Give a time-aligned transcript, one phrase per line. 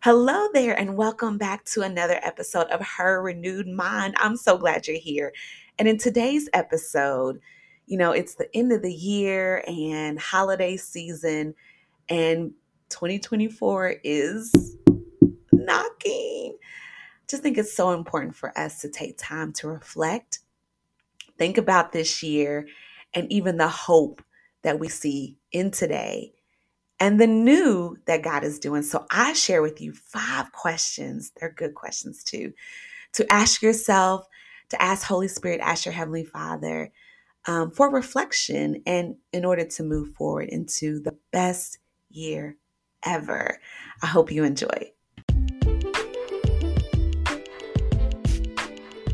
[0.00, 4.14] Hello there, and welcome back to another episode of Her Renewed Mind.
[4.18, 5.32] I'm so glad you're here.
[5.76, 7.40] And in today's episode,
[7.86, 11.52] you know, it's the end of the year and holiday season,
[12.08, 12.52] and
[12.90, 14.76] 2024 is
[15.50, 16.56] knocking.
[17.26, 20.38] Just think it's so important for us to take time to reflect,
[21.38, 22.68] think about this year,
[23.14, 24.22] and even the hope
[24.62, 26.34] that we see in today
[27.00, 28.82] and the new that God is doing.
[28.82, 31.32] So I share with you five questions.
[31.36, 32.52] They're good questions too,
[33.14, 34.26] to ask yourself,
[34.70, 36.92] to ask Holy Spirit, ask your Heavenly Father
[37.46, 41.78] um, for reflection and in order to move forward into the best
[42.10, 42.56] year
[43.04, 43.58] ever.
[44.02, 44.92] I hope you enjoy.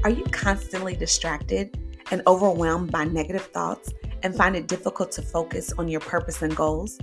[0.02, 1.78] Are you constantly distracted
[2.10, 6.54] and overwhelmed by negative thoughts and find it difficult to focus on your purpose and
[6.54, 6.98] goals?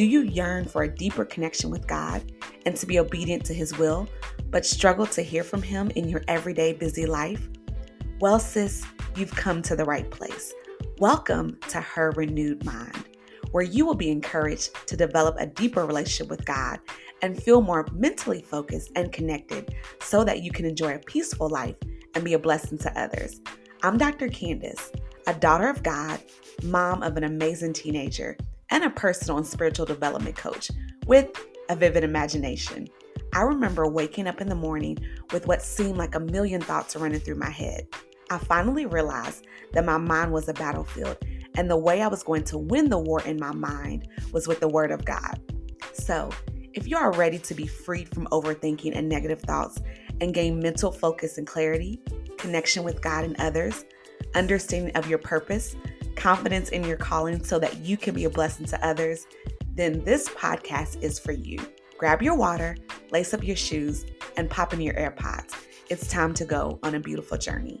[0.00, 2.32] Do you yearn for a deeper connection with God
[2.64, 4.08] and to be obedient to His will,
[4.48, 7.50] but struggle to hear from Him in your everyday busy life?
[8.18, 8.82] Well, sis,
[9.14, 10.54] you've come to the right place.
[11.00, 13.10] Welcome to Her Renewed Mind,
[13.50, 16.78] where you will be encouraged to develop a deeper relationship with God
[17.20, 21.76] and feel more mentally focused and connected so that you can enjoy a peaceful life
[22.14, 23.42] and be a blessing to others.
[23.82, 24.28] I'm Dr.
[24.28, 26.20] Candice, a daughter of God,
[26.62, 28.38] mom of an amazing teenager
[28.70, 30.70] and a personal and spiritual development coach
[31.06, 31.28] with
[31.68, 32.88] a vivid imagination.
[33.32, 34.98] I remember waking up in the morning
[35.32, 37.86] with what seemed like a million thoughts running through my head.
[38.30, 41.16] I finally realized that my mind was a battlefield,
[41.54, 44.60] and the way I was going to win the war in my mind was with
[44.60, 45.40] the Word of God.
[45.92, 46.30] So,
[46.72, 49.80] if you are ready to be freed from overthinking and negative thoughts
[50.20, 52.00] and gain mental focus and clarity,
[52.38, 53.84] connection with God and others,
[54.34, 55.74] understanding of your purpose,
[56.20, 59.26] confidence in your calling so that you can be a blessing to others,
[59.74, 61.58] then this podcast is for you.
[61.96, 62.76] Grab your water,
[63.10, 64.04] lace up your shoes,
[64.36, 65.54] and pop in your AirPods.
[65.88, 67.80] It's time to go on a beautiful journey.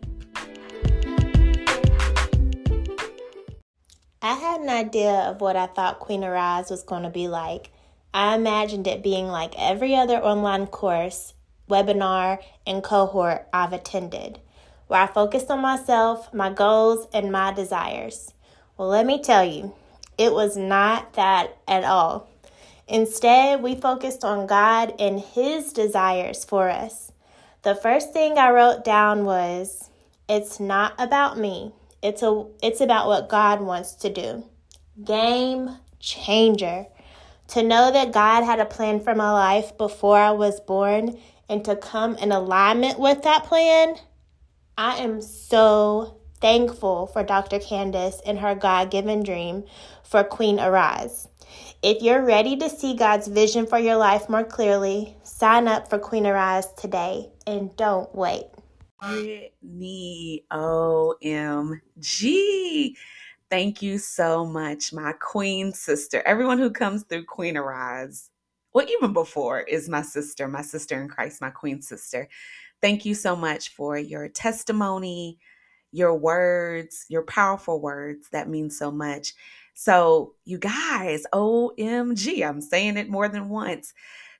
[4.22, 7.70] I had an idea of what I thought Queen Arise was going to be like.
[8.14, 11.34] I imagined it being like every other online course,
[11.68, 14.40] webinar, and cohort I've attended
[14.90, 18.34] where I focused on myself, my goals, and my desires.
[18.76, 19.72] Well, let me tell you,
[20.18, 22.28] it was not that at all.
[22.88, 27.12] Instead, we focused on God and His desires for us.
[27.62, 29.90] The first thing I wrote down was
[30.28, 31.70] it's not about me.
[32.02, 34.44] It's a it's about what God wants to do.
[35.04, 36.86] Game changer.
[37.48, 41.16] To know that God had a plan for my life before I was born
[41.48, 43.94] and to come in alignment with that plan
[44.80, 47.58] I am so thankful for Dr.
[47.58, 49.64] Candice and her God given dream
[50.02, 51.28] for Queen Arise.
[51.82, 55.98] If you're ready to see God's vision for your life more clearly, sign up for
[55.98, 58.46] Queen Arise today and don't wait.
[58.98, 61.82] Brittany, OMG.
[63.50, 66.22] Thank you so much, my queen sister.
[66.24, 68.30] Everyone who comes through Queen Arise,
[68.72, 72.30] well, even before, is my sister, my sister in Christ, my queen sister.
[72.82, 75.38] Thank you so much for your testimony,
[75.92, 78.28] your words, your powerful words.
[78.30, 79.34] That means so much.
[79.74, 83.92] So, you guys, OMG, I'm saying it more than once.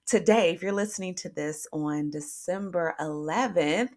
[0.06, 3.90] Today, if you're listening to this on December 11th,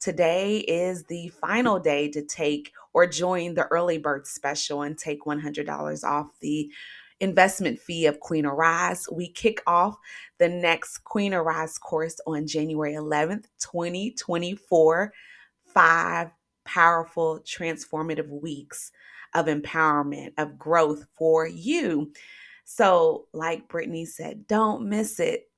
[0.00, 5.24] today is the final day to take or join the early bird special and take
[5.24, 6.70] $100 off the
[7.20, 9.06] investment fee of Queen Arise.
[9.10, 9.96] We kick off
[10.38, 15.12] the next Queen Arise course on January 11th, 2024.
[15.74, 16.30] Five
[16.64, 18.92] powerful, transformative weeks
[19.34, 22.12] of empowerment, of growth for you.
[22.64, 25.50] So, like Brittany said, don't miss it.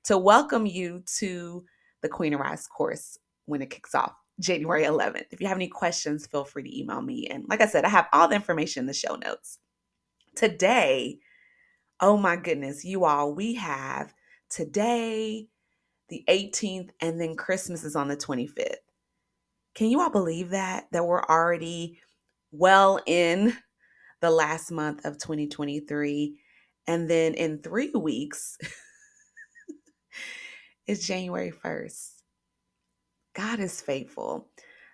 [0.05, 1.65] to welcome you to
[2.03, 5.27] the Queen Arise course when it kicks off January 11th.
[5.31, 7.27] If you have any questions, feel free to email me.
[7.27, 9.59] And like I said, I have all the information in the show notes.
[10.35, 11.19] Today,
[12.01, 14.15] oh my goodness, you all, we have
[14.49, 15.49] today,
[16.09, 18.77] the 18th, and then Christmas is on the 25th.
[19.75, 20.87] Can you all believe that?
[20.93, 22.01] That we're already
[22.51, 23.57] well in
[24.21, 26.37] the last month of 2023.
[26.87, 28.59] And then in three weeks,
[30.91, 32.11] it's January 1st.
[33.35, 34.49] God is faithful.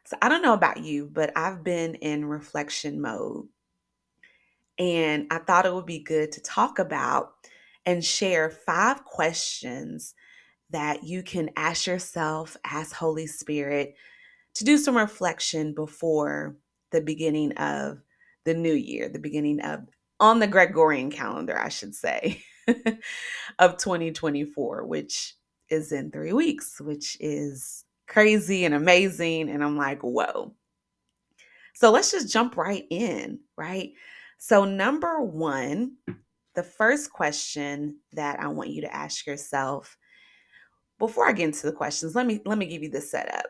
[0.05, 3.47] So I don't know about you, but I've been in reflection mode.
[4.79, 7.33] And I thought it would be good to talk about
[7.87, 10.15] and share five questions
[10.69, 13.95] that you can ask yourself, ask Holy Spirit
[14.57, 16.57] to do some reflection before
[16.93, 18.03] the beginning of
[18.45, 19.87] the new year, the beginning of
[20.21, 22.43] on the Gregorian calendar, I should say,
[23.59, 25.35] of 2024, which
[25.71, 29.51] is in three weeks, which is crazy and amazing.
[29.51, 30.55] And I'm like, whoa.
[31.75, 33.93] So let's just jump right in, right?
[34.39, 35.97] So, number one,
[36.55, 39.97] the first question that I want you to ask yourself
[40.99, 43.47] before I get into the questions, let me let me give you the setup.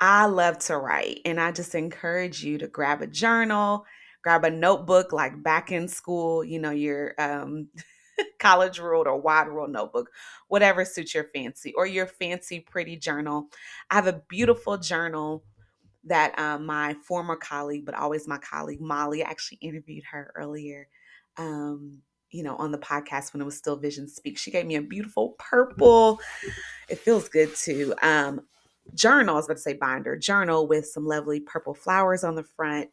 [0.00, 3.86] I love to write, and I just encourage you to grab a journal,
[4.22, 7.68] grab a notebook like back in school, you know, your um,
[8.38, 10.10] college ruled or wide ruled notebook,
[10.48, 13.48] whatever suits your fancy, or your fancy pretty journal.
[13.90, 15.44] I have a beautiful journal
[16.04, 20.88] that um, my former colleague, but always my colleague Molly, actually interviewed her earlier.
[21.36, 24.36] Um, you know, on the podcast when it was still Vision Speak.
[24.36, 26.18] She gave me a beautiful purple.
[26.88, 28.40] It feels good to Um,
[28.92, 32.42] journal, I was about to say binder, journal with some lovely purple flowers on the
[32.42, 32.90] front.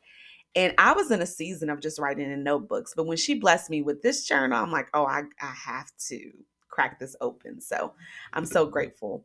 [0.55, 2.93] And I was in a season of just writing in notebooks.
[2.95, 6.31] But when she blessed me with this journal, I'm like, oh, I, I have to
[6.69, 7.61] crack this open.
[7.61, 7.93] So
[8.33, 9.23] I'm so grateful.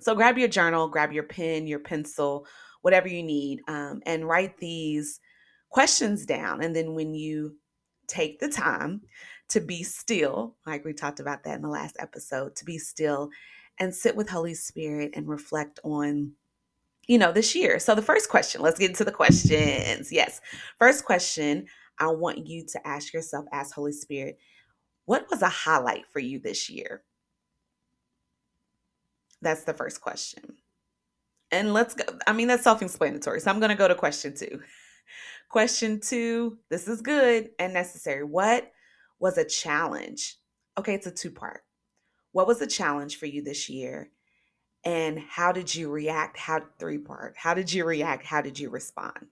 [0.00, 2.46] So grab your journal, grab your pen, your pencil,
[2.82, 5.20] whatever you need, um, and write these
[5.68, 6.62] questions down.
[6.62, 7.56] And then when you
[8.06, 9.02] take the time
[9.48, 13.30] to be still, like we talked about that in the last episode, to be still
[13.78, 16.32] and sit with Holy Spirit and reflect on
[17.10, 17.80] you know, this year.
[17.80, 20.12] So the first question, let's get into the questions.
[20.12, 20.40] Yes.
[20.78, 21.66] First question,
[21.98, 24.38] I want you to ask yourself, ask Holy Spirit,
[25.06, 27.02] what was a highlight for you this year?
[29.42, 30.54] That's the first question.
[31.50, 32.04] And let's go.
[32.28, 33.40] I mean, that's self explanatory.
[33.40, 34.60] So I'm going to go to question two.
[35.48, 38.22] Question two this is good and necessary.
[38.22, 38.70] What
[39.18, 40.36] was a challenge?
[40.78, 41.62] Okay, it's a two part.
[42.30, 44.12] What was a challenge for you this year?
[44.84, 46.38] And how did you react?
[46.38, 48.24] How, three part, how did you react?
[48.24, 49.26] How did you respond?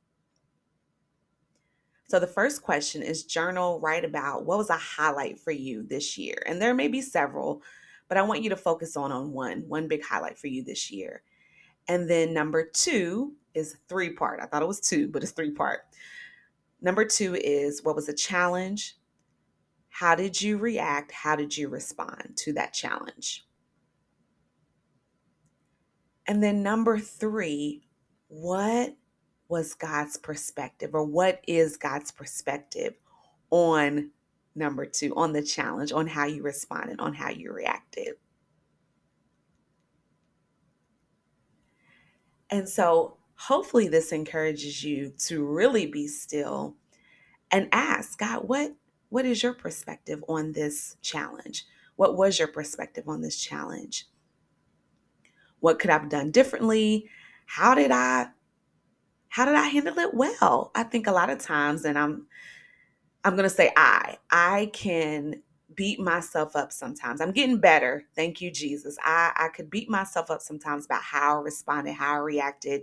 [2.08, 6.16] So the first question is journal, write about what was a highlight for you this
[6.16, 6.42] year.
[6.46, 7.62] And there may be several,
[8.08, 10.90] but I want you to focus on on one, one big highlight for you this
[10.90, 11.22] year.
[11.86, 14.40] And then number 2 is three part.
[14.40, 15.80] I thought it was two, but it's three part.
[16.80, 18.96] Number 2 is what was a challenge?
[19.90, 21.12] How did you react?
[21.12, 23.47] How did you respond to that challenge?
[26.28, 27.84] And then number three,
[28.28, 28.94] what
[29.48, 32.94] was God's perspective or what is God's perspective
[33.50, 34.10] on
[34.54, 38.16] number two, on the challenge, on how you responded, on how you reacted?
[42.50, 46.76] And so hopefully this encourages you to really be still
[47.50, 48.74] and ask God, what
[49.10, 51.64] what is your perspective on this challenge?
[51.96, 54.06] What was your perspective on this challenge?
[55.60, 57.08] What could I have done differently?
[57.46, 58.28] How did I
[59.28, 60.70] how did I handle it well?
[60.74, 62.26] I think a lot of times and I'm
[63.24, 65.42] I'm going to say I I can
[65.74, 67.20] beat myself up sometimes.
[67.20, 68.04] I'm getting better.
[68.16, 68.96] Thank you Jesus.
[69.04, 72.82] I I could beat myself up sometimes about how I responded, how I reacted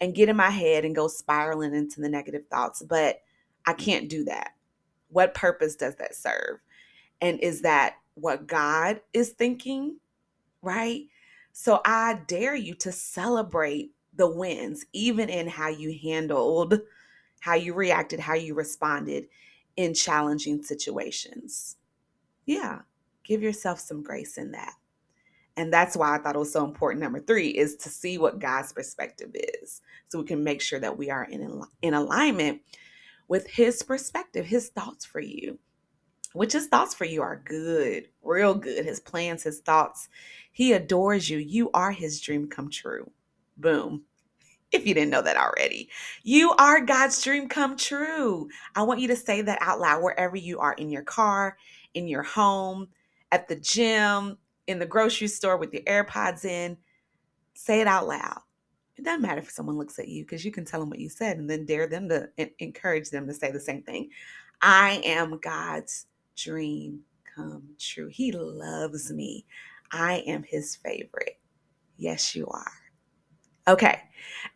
[0.00, 3.22] and get in my head and go spiraling into the negative thoughts, but
[3.66, 4.52] I can't do that.
[5.08, 6.58] What purpose does that serve?
[7.20, 9.98] And is that what God is thinking?
[10.62, 11.04] Right?
[11.58, 16.78] So I dare you to celebrate the wins, even in how you handled,
[17.40, 19.28] how you reacted, how you responded
[19.76, 21.76] in challenging situations.
[22.44, 22.80] Yeah,
[23.24, 24.74] give yourself some grace in that.
[25.56, 27.02] And that's why I thought it was so important.
[27.02, 30.98] Number three is to see what God's perspective is so we can make sure that
[30.98, 32.60] we are in, in alignment
[33.28, 35.58] with His perspective, His thoughts for you
[36.36, 38.84] which his thoughts for you are good, real good.
[38.84, 40.08] His plans, his thoughts.
[40.52, 41.38] He adores you.
[41.38, 43.10] You are his dream come true.
[43.56, 44.04] Boom.
[44.72, 45.88] If you didn't know that already,
[46.22, 48.48] you are God's dream come true.
[48.74, 51.56] I want you to say that out loud wherever you are in your car,
[51.94, 52.88] in your home,
[53.32, 56.76] at the gym, in the grocery store with your AirPods in.
[57.54, 58.40] Say it out loud.
[58.96, 61.08] It doesn't matter if someone looks at you because you can tell them what you
[61.08, 62.28] said and then dare them to
[62.58, 64.10] encourage them to say the same thing.
[64.60, 67.00] I am God's dream
[67.34, 68.08] come true.
[68.08, 69.46] He loves me.
[69.92, 71.38] I am his favorite.
[71.96, 72.72] Yes, you are.
[73.68, 74.00] Okay.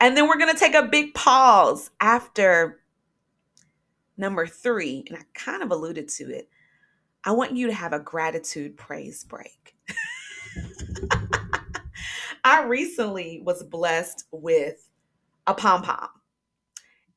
[0.01, 2.81] And then we're going to take a big pause after
[4.21, 6.51] Number three, and I kind of alluded to it,
[7.25, 9.75] I want you to have a gratitude praise break.
[12.45, 14.87] I recently was blessed with
[15.47, 16.11] a pom pom.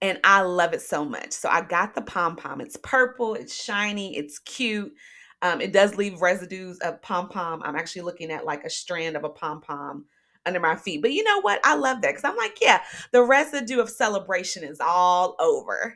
[0.04, 1.34] And I love it so much.
[1.34, 2.62] So I got the pom pom.
[2.62, 4.94] It's purple, it's shiny, it's cute.
[5.42, 7.64] Um, it does leave residues of pom pom.
[7.64, 10.06] I'm actually looking at like a strand of a pom pom
[10.46, 11.02] under my feet.
[11.02, 11.62] But you know what?
[11.66, 12.82] I love that because I'm like, yeah,
[13.14, 15.96] the residue of celebration is all over.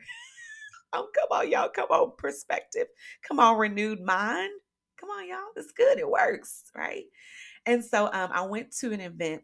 [0.94, 1.70] oh, come on, y'all.
[1.70, 2.88] Come on, perspective.
[3.28, 4.52] Come on, renewed mind.
[5.00, 5.52] Come on, y'all.
[5.56, 5.98] It's good.
[5.98, 7.04] It works, right?
[7.66, 9.42] And so um, I went to an event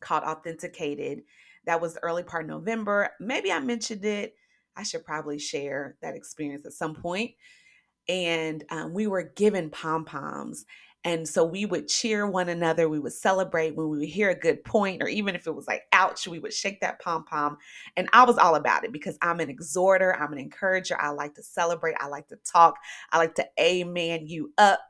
[0.00, 1.22] called Authenticated.
[1.68, 3.10] That was the early part of November.
[3.20, 4.34] Maybe I mentioned it.
[4.74, 7.32] I should probably share that experience at some point.
[8.08, 10.64] And um, we were given pom poms.
[11.04, 12.88] And so we would cheer one another.
[12.88, 15.66] We would celebrate when we would hear a good point, or even if it was
[15.66, 17.58] like, ouch, we would shake that pom pom.
[17.96, 21.00] And I was all about it because I'm an exhorter, I'm an encourager.
[21.00, 22.76] I like to celebrate, I like to talk,
[23.12, 24.80] I like to amen you up.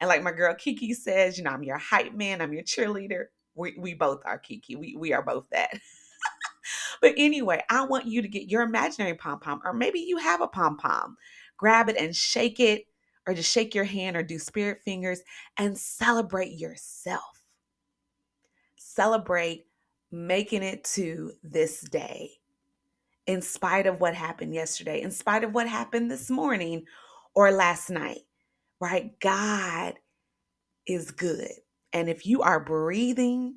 [0.00, 3.26] And like my girl Kiki says, you know, I'm your hype man, I'm your cheerleader.
[3.54, 4.76] We, we both are Kiki.
[4.76, 5.78] We, we are both that.
[7.00, 10.40] But anyway, I want you to get your imaginary pom pom, or maybe you have
[10.40, 11.16] a pom pom.
[11.56, 12.84] Grab it and shake it
[13.26, 15.22] or just shake your hand or do spirit fingers
[15.56, 17.44] and celebrate yourself.
[18.76, 19.66] Celebrate
[20.10, 22.30] making it to this day
[23.26, 26.84] in spite of what happened yesterday, in spite of what happened this morning
[27.34, 28.22] or last night,
[28.80, 29.18] right?
[29.20, 29.94] God
[30.86, 31.50] is good.
[31.92, 33.56] And if you are breathing,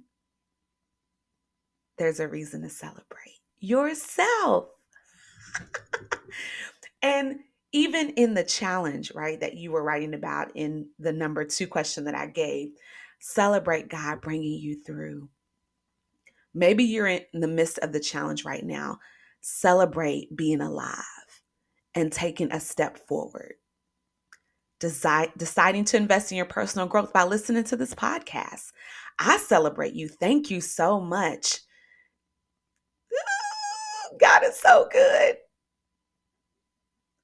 [2.03, 4.65] there's a reason to celebrate yourself.
[7.01, 7.39] and
[7.71, 12.03] even in the challenge, right, that you were writing about in the number two question
[12.03, 12.71] that I gave,
[13.21, 15.29] celebrate God bringing you through.
[16.53, 18.99] Maybe you're in the midst of the challenge right now.
[19.39, 20.97] Celebrate being alive
[21.95, 23.53] and taking a step forward.
[24.81, 28.73] Desi- deciding to invest in your personal growth by listening to this podcast.
[29.19, 30.09] I celebrate you.
[30.09, 31.62] Thank you so much.
[34.19, 35.37] God is so good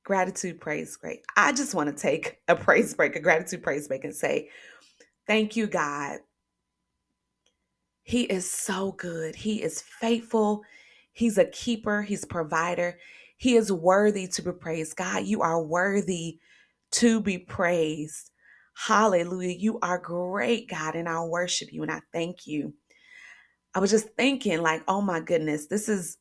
[0.10, 1.24] gratitude praise break.
[1.38, 4.50] I just want to take a praise break, a gratitude praise break, and say,
[5.28, 6.20] Thank you, God.
[8.02, 9.36] He is so good.
[9.36, 10.64] He is faithful.
[11.14, 12.98] He's a keeper, He's provider.
[13.38, 14.98] He is worthy to be praised.
[14.98, 16.40] God, you are worthy
[16.94, 18.32] to be praised.
[18.74, 19.56] Hallelujah.
[19.56, 22.74] You are great, God, and I worship you and I thank you.
[23.76, 26.18] I was just thinking, like, oh my goodness, this is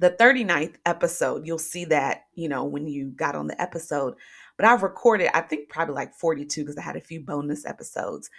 [0.00, 4.14] the 39th episode, you'll see that, you know, when you got on the episode.
[4.56, 8.30] But I've recorded, I think probably like 42 because I had a few bonus episodes.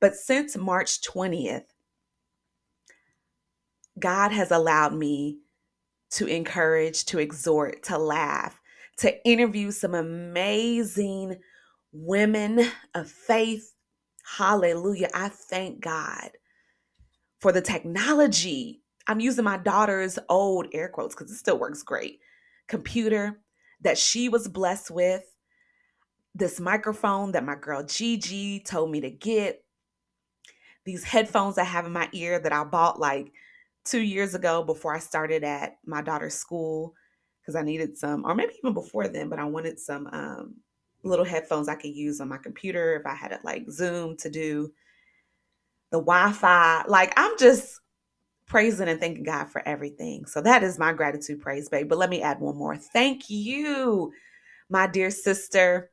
[0.00, 1.64] But since March 20th,
[3.98, 5.40] God has allowed me
[6.12, 8.60] to encourage, to exhort, to laugh,
[8.98, 11.40] to interview some amazing
[11.92, 13.74] women of faith.
[14.36, 15.10] Hallelujah.
[15.12, 16.30] I thank God
[17.40, 18.79] for the technology
[19.10, 22.20] I'm using my daughter's old air quotes because it still works great
[22.68, 23.40] computer
[23.80, 25.24] that she was blessed with,
[26.32, 29.64] this microphone that my girl Gigi told me to get,
[30.84, 33.32] these headphones I have in my ear that I bought like
[33.84, 36.94] two years ago before I started at my daughter's school
[37.40, 40.54] because I needed some, or maybe even before then, but I wanted some um,
[41.02, 44.30] little headphones I could use on my computer if I had it like Zoom to
[44.30, 44.72] do
[45.90, 46.84] the Wi Fi.
[46.86, 47.80] Like, I'm just
[48.50, 50.26] praising and thanking God for everything.
[50.26, 51.88] So that is my gratitude praise, babe.
[51.88, 52.76] But let me add one more.
[52.76, 54.12] Thank you,
[54.68, 55.90] my dear sister.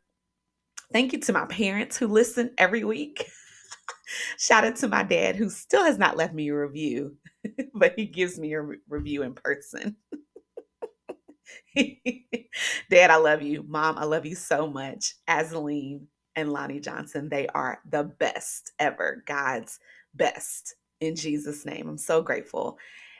[0.92, 3.30] Thank you to my parents who listen every week.
[4.40, 7.16] Shout out to my dad who still has not left me a review,
[7.76, 9.96] but he gives me a re- review in person.
[12.90, 13.64] dad, I love you.
[13.68, 15.14] Mom, I love you so much.
[15.30, 19.24] Azaleen and Lonnie Johnson, they are the best ever.
[19.28, 19.80] God's
[20.16, 21.88] best in Jesus' name.
[21.88, 22.77] I'm so grateful.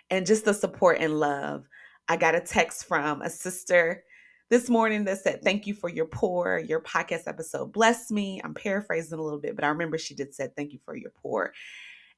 [0.10, 1.67] And just the support and love.
[2.07, 4.03] I got a text from a sister
[4.50, 6.60] this morning that said, Thank you for your pour.
[6.60, 8.41] Your podcast episode blessed me.
[8.43, 11.12] I'm paraphrasing a little bit, but I remember she did said, Thank you for your
[11.22, 11.53] pour.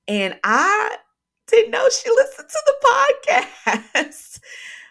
[0.08, 0.98] And I
[1.48, 4.40] didn't know she listened to the podcast.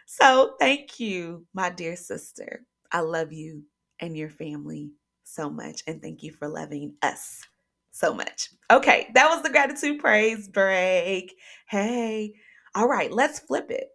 [0.06, 2.64] so thank you, my dear sister.
[2.90, 3.62] I love you
[4.00, 4.90] and your family
[5.24, 5.82] so much.
[5.86, 7.44] And thank you for loving us
[7.98, 8.50] so much.
[8.70, 11.34] Okay, that was the gratitude praise break.
[11.68, 12.34] Hey,
[12.74, 13.88] all right, let's flip it.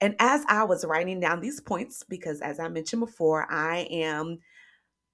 [0.00, 4.38] And as I was writing down these points, because as I mentioned before, I am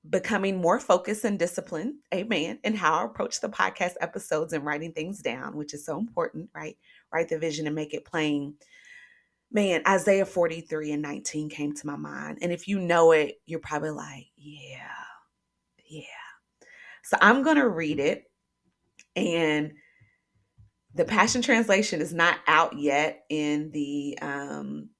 [0.08, 4.92] becoming more focused and disciplined, amen, in how I approach the podcast episodes and writing
[4.92, 6.76] things down, which is so important, right?
[7.12, 8.54] Write the vision and make it plain.
[9.50, 12.38] man, Isaiah 43 and 19 came to my mind.
[12.42, 14.88] And if you know it, you're probably like, yeah,
[15.88, 16.04] yeah.
[17.04, 18.24] So I'm going to read it.
[19.16, 19.72] And
[20.94, 24.90] the Passion Translation is not out yet in the um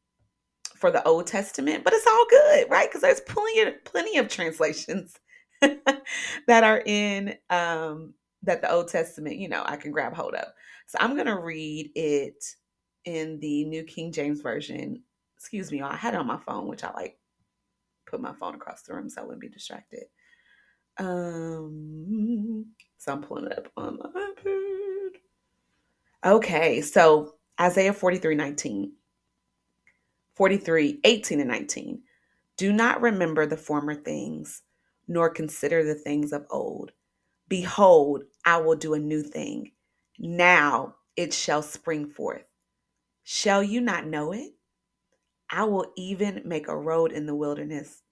[0.77, 2.89] for the Old Testament, but it's all good, right?
[2.89, 5.19] Because there's plenty of plenty of translations
[5.61, 10.47] that are in um that the Old Testament, you know, I can grab hold of.
[10.87, 12.43] So I'm gonna read it
[13.05, 15.03] in the New King James Version.
[15.37, 17.19] Excuse me, I had it on my phone, which I like
[18.07, 20.05] put my phone across the room so I wouldn't be distracted.
[20.99, 22.67] Um,
[22.99, 25.11] so I'm pulling it up on my iPad.
[26.25, 28.93] Okay, so Isaiah 43 19,
[30.35, 32.03] 43 18 and 19.
[32.57, 34.63] Do not remember the former things,
[35.09, 36.93] nor consider the things of old.
[37.49, 39.73] Behold, I will do a new thing.
[40.19, 42.45] Now it shall spring forth.
[43.23, 44.53] Shall you not know it?
[45.51, 48.03] I will even make a road in the wilderness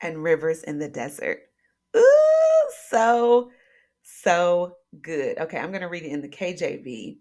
[0.00, 1.40] and rivers in the desert.
[1.96, 3.50] Ooh, so,
[4.02, 5.38] so good.
[5.38, 7.18] Okay, I'm going to read it in the KJV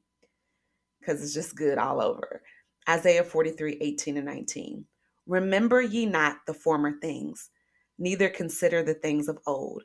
[0.99, 2.41] because it's just good all over.
[2.89, 4.85] Isaiah 43 18 and 19.
[5.27, 7.49] Remember ye not the former things,
[7.97, 9.83] neither consider the things of old.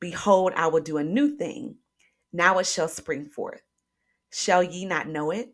[0.00, 1.76] Behold, I will do a new thing.
[2.32, 3.62] Now it shall spring forth.
[4.32, 5.52] Shall ye not know it?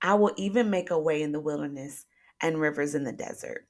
[0.00, 2.04] I will even make a way in the wilderness
[2.40, 3.66] and rivers in the desert.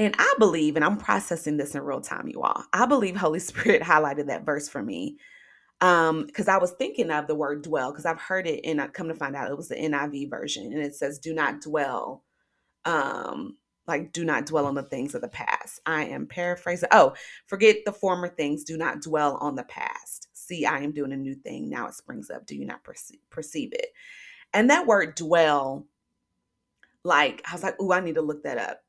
[0.00, 2.64] And I believe, and I'm processing this in real time, you all.
[2.72, 5.18] I believe Holy Spirit highlighted that verse for me
[5.82, 8.86] um because i was thinking of the word dwell because i've heard it and i
[8.86, 12.22] come to find out it was the niv version and it says do not dwell
[12.84, 15.80] um like do not dwell on the things of the past.
[15.84, 17.14] I am paraphrasing oh
[17.46, 20.28] forget the former things do not dwell on the past.
[20.32, 23.20] See i am doing a new thing now it springs up do you not perceive,
[23.30, 23.88] perceive it?
[24.52, 25.86] And that word dwell
[27.04, 28.82] like i was like oh i need to look that up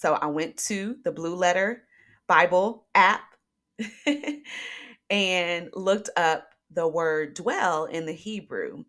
[0.00, 1.84] so i went to the blue letter
[2.28, 3.22] bible app
[5.10, 8.84] and looked up the word dwell in the Hebrew.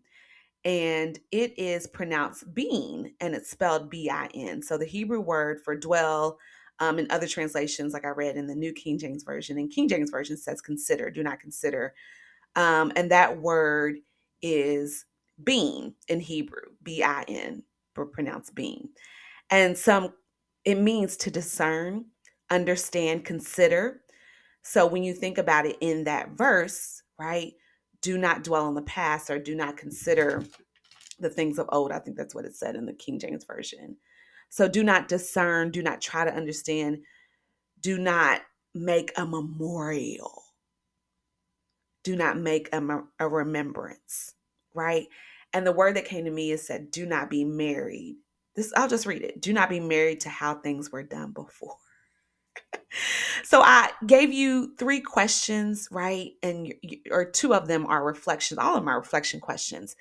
[0.64, 4.62] And it is pronounced being and it's spelled B I N.
[4.62, 6.38] So the Hebrew word for dwell
[6.80, 9.88] um, in other translations, like I read in the New King James Version, and King
[9.88, 11.94] James Version says consider, do not consider.
[12.56, 13.98] Um, and that word
[14.42, 15.06] is
[15.44, 18.90] being in Hebrew, B I N, for pronounced being.
[19.50, 20.14] And some,
[20.64, 22.06] it means to discern,
[22.50, 24.02] understand, consider,
[24.62, 27.52] so when you think about it in that verse, right?
[28.02, 30.44] Do not dwell on the past or do not consider
[31.18, 31.92] the things of old.
[31.92, 33.96] I think that's what it said in the King James Version.
[34.48, 36.98] So do not discern, do not try to understand,
[37.80, 38.42] do not
[38.74, 40.42] make a memorial,
[42.04, 44.34] do not make a, a remembrance,
[44.74, 45.06] right?
[45.52, 48.16] And the word that came to me is said, do not be married.
[48.56, 49.40] This I'll just read it.
[49.40, 51.76] Do not be married to how things were done before
[53.44, 56.32] so I gave you three questions, right?
[56.42, 56.74] And
[57.10, 58.58] or two of them are reflections.
[58.58, 59.96] All of my reflection questions.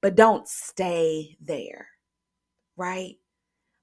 [0.00, 1.88] But don't stay there.
[2.76, 3.16] Right?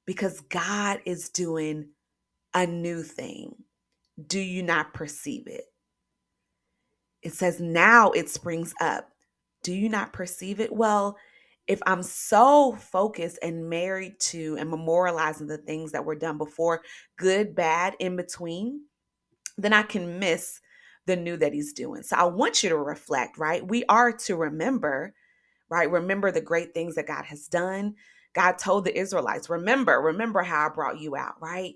[0.05, 1.89] Because God is doing
[2.53, 3.55] a new thing.
[4.27, 5.65] Do you not perceive it?
[7.21, 9.09] It says now it springs up.
[9.63, 10.71] Do you not perceive it?
[10.71, 11.17] Well,
[11.67, 16.81] if I'm so focused and married to and memorializing the things that were done before,
[17.17, 18.81] good, bad, in between,
[19.57, 20.61] then I can miss
[21.05, 22.03] the new that he's doing.
[22.03, 23.67] So I want you to reflect, right?
[23.67, 25.13] We are to remember,
[25.69, 25.89] right?
[25.89, 27.95] Remember the great things that God has done.
[28.33, 31.75] God told the Israelites, remember, remember how I brought you out, right?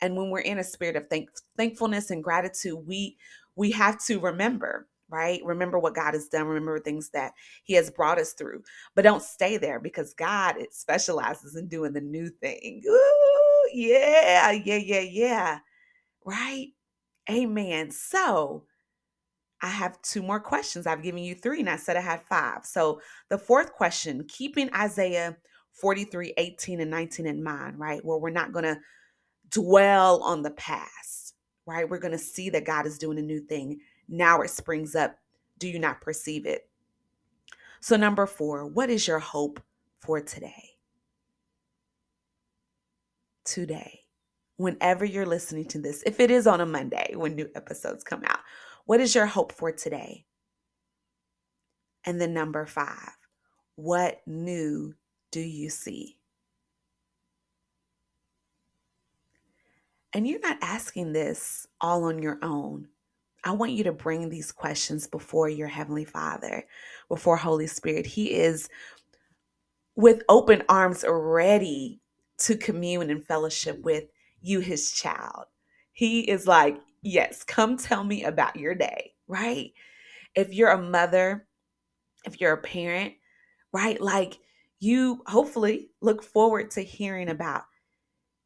[0.00, 3.16] And when we're in a spirit of thank- thankfulness and gratitude, we
[3.56, 5.40] we have to remember right?
[5.44, 7.32] Remember what God has done, remember things that
[7.64, 8.62] He has brought us through.
[8.94, 12.82] But don't stay there because God it specializes in doing the new thing.
[12.88, 15.58] Ooh, yeah, yeah, yeah, yeah.
[16.24, 16.68] Right?
[17.30, 17.90] Amen.
[17.90, 18.64] So
[19.62, 20.86] I have two more questions.
[20.86, 22.64] I've given you three, and I said I had five.
[22.64, 25.36] So the fourth question, keeping Isaiah
[25.72, 28.04] 43, 18, and 19 in mind, right?
[28.04, 28.80] Where we're not gonna
[29.50, 31.34] dwell on the past,
[31.66, 31.88] right?
[31.88, 35.16] We're gonna see that God is doing a new thing now it springs up.
[35.58, 36.68] Do you not perceive it?
[37.80, 39.62] So, number four, what is your hope
[40.00, 40.70] for today?
[43.44, 44.00] Today,
[44.56, 48.22] whenever you're listening to this, if it is on a Monday when new episodes come
[48.24, 48.40] out,
[48.84, 50.26] what is your hope for today?
[52.04, 53.16] And then number five,
[53.76, 54.94] what new
[55.30, 56.18] do you see?
[60.12, 62.88] And you're not asking this all on your own.
[63.44, 66.66] I want you to bring these questions before your Heavenly Father,
[67.08, 68.06] before Holy Spirit.
[68.06, 68.68] He is
[69.96, 72.00] with open arms ready
[72.38, 74.04] to commune and fellowship with
[74.40, 75.44] you, his child.
[75.92, 79.72] He is like, Yes, come tell me about your day, right?
[80.34, 81.46] If you're a mother,
[82.26, 83.14] if you're a parent,
[83.72, 83.98] right?
[84.00, 84.38] Like
[84.80, 87.62] you hopefully look forward to hearing about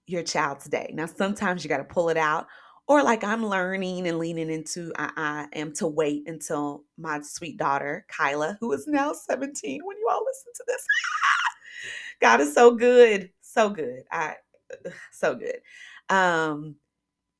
[0.07, 0.91] your child's day.
[0.93, 2.47] Now, sometimes you got to pull it out,
[2.87, 7.57] or like I'm learning and leaning into, I, I, am to wait until my sweet
[7.57, 10.85] daughter, Kyla, who is now 17, when you all listen to this.
[12.21, 14.03] God is so good, so good.
[14.13, 14.35] I,
[15.13, 15.61] so good.
[16.15, 16.77] Um,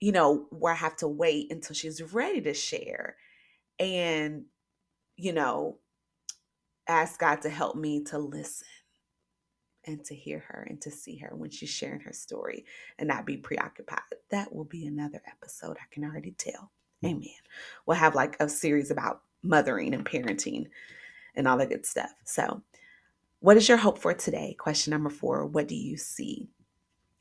[0.01, 3.17] you know, where I have to wait until she's ready to share
[3.79, 4.45] and,
[5.17, 5.79] you know,
[6.89, 8.67] ask God to help me to listen
[9.87, 12.65] and to hear her and to see her when she's sharing her story
[12.99, 14.01] and not be preoccupied.
[14.31, 15.77] That will be another episode.
[15.77, 16.71] I can already tell.
[17.05, 17.29] Amen.
[17.87, 20.69] We'll have like a series about mothering and parenting
[21.37, 22.13] and all that good stuff.
[22.25, 22.63] So,
[23.41, 24.55] what is your hope for today?
[24.59, 26.49] Question number four What do you see?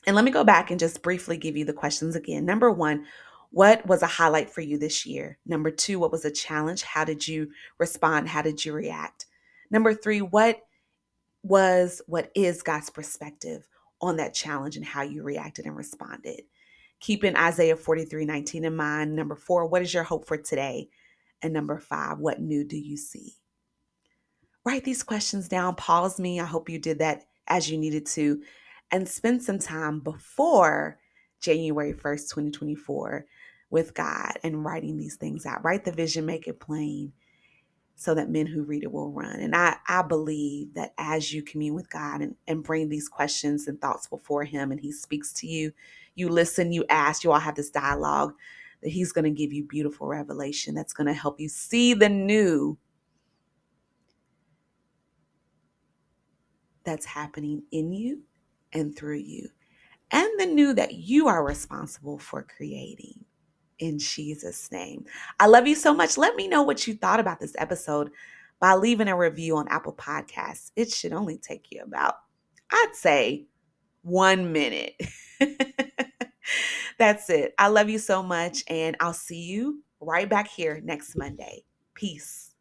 [0.06, 2.46] And let me go back and just briefly give you the questions again.
[2.46, 3.06] Number one,
[3.52, 5.38] what was a highlight for you this year?
[5.46, 6.82] Number two, what was a challenge?
[6.82, 8.28] How did you respond?
[8.28, 9.28] How did you react?
[9.70, 10.62] Number three, what
[11.44, 13.68] was, what is God's perspective
[14.02, 16.42] on that challenge and how you reacted and responded?
[17.00, 19.16] Keeping Isaiah 43 19 in mind.
[19.16, 20.90] Number four, what is your hope for today?
[21.42, 23.34] And number five, what new do you see?
[24.66, 26.40] Write these questions down, pause me.
[26.40, 28.42] I hope you did that as you needed to
[28.92, 31.00] and spend some time before
[31.42, 33.26] January 1st, 2024
[33.70, 35.64] with God and writing these things out.
[35.66, 37.12] Write the vision, make it plain
[37.96, 39.40] so that men who read it will run.
[39.40, 43.68] And I, I believe that as you commune with God and, and bring these questions
[43.68, 45.72] and thoughts before Him and He speaks to you,
[46.16, 48.34] you listen, you ask, you all have this dialogue,
[48.82, 52.10] that He's going to give you beautiful revelation that's going to help you see the
[52.10, 52.78] new
[56.84, 58.24] that's happening in you
[58.74, 59.50] and through you,
[60.12, 63.24] and the new that you are responsible for creating
[63.84, 65.06] in Jesus' name.
[65.40, 66.18] I love you so much.
[66.18, 68.12] Let me know what you thought about this episode
[68.60, 70.72] by leaving a review on Apple Podcasts.
[70.78, 72.16] It should only take you about,
[72.72, 73.46] I'd say,
[74.02, 74.96] one minute.
[76.98, 77.54] That's it.
[77.58, 81.66] I love you so much, and I'll see you right back here next Monday.
[81.94, 82.52] Peace.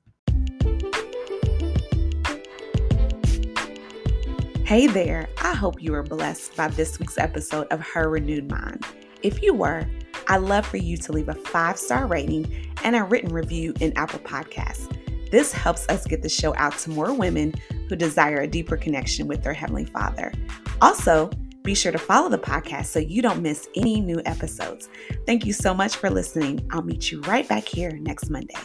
[4.65, 8.85] Hey there, I hope you were blessed by this week's episode of Her Renewed Mind.
[9.23, 9.87] If you were,
[10.33, 12.51] I'd love for you to leave a five star rating
[12.85, 14.91] and a written review in Apple Podcasts.
[15.31, 17.53] This helps us get the show out to more women
[17.91, 20.33] who desire a deeper connection with their Heavenly Father.
[20.81, 21.29] Also,
[21.65, 24.89] be sure to follow the podcast so you don't miss any new episodes.
[25.27, 26.67] Thank you so much for listening.
[26.71, 28.57] I'll meet you right back here next Monday.